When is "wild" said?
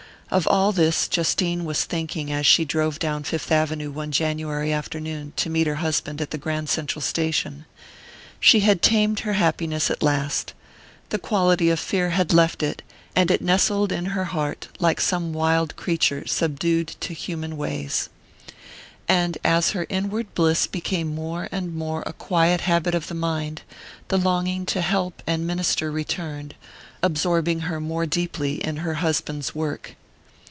15.33-15.75